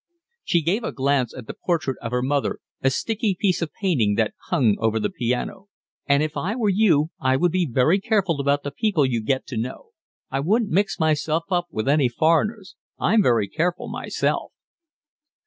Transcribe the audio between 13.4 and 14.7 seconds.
careful myself."